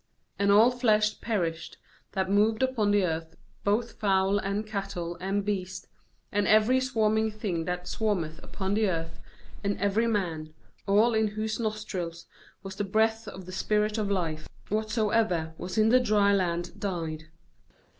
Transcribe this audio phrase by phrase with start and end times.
[0.39, 1.77] MAnd all flesh perished
[2.13, 5.85] that moved upon the earth, both fowl, and cattle, and beast,
[6.31, 9.19] and every swarming thing that swarmeth upon the earth,
[9.63, 10.55] and every man;
[10.87, 12.25] ^all in whose nostrils
[12.63, 16.79] was the breath of the spirit of life, what soever was in the dry land,
[16.79, 17.25] died.